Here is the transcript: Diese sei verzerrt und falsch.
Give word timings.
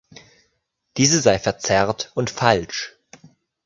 Diese 0.97 1.21
sei 1.21 1.37
verzerrt 1.37 2.11
und 2.15 2.31
falsch. 2.31 2.93